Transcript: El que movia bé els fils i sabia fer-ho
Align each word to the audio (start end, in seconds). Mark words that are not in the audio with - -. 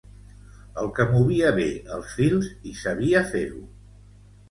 El 0.83 0.89
que 0.99 1.05
movia 1.11 1.53
bé 1.61 1.67
els 1.99 2.17
fils 2.19 2.51
i 2.73 2.77
sabia 2.83 3.25
fer-ho 3.33 3.65